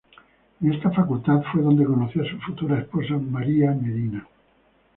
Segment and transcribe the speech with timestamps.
[0.63, 4.25] En esta facultad fue donde conoció a su futura esposa María Medina.